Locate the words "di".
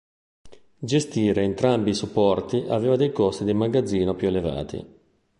3.43-3.53